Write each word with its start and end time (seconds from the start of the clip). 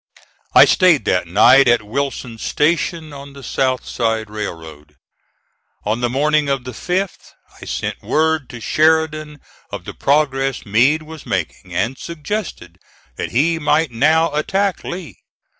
I 0.55 0.65
stayed 0.65 1.05
that 1.05 1.27
night 1.27 1.67
at 1.67 1.83
Wilson's 1.83 2.41
Station 2.41 3.13
on 3.13 3.33
the 3.33 3.43
South 3.43 3.85
Side 3.85 4.31
Railroad. 4.31 4.95
On 5.85 6.01
the 6.01 6.09
morning 6.09 6.49
of 6.49 6.63
the 6.63 6.71
5th 6.71 7.33
I 7.61 7.65
sent 7.65 8.01
word 8.01 8.49
to 8.49 8.59
Sheridan 8.59 9.41
of 9.71 9.85
the 9.85 9.93
progress 9.93 10.65
Meade 10.65 11.03
was 11.03 11.27
making, 11.27 11.75
and 11.75 11.99
suggested 11.99 12.79
that 13.17 13.29
he 13.29 13.59
might 13.59 13.91
now 13.91 14.33
attack 14.33 14.83
Lee. 14.83 15.19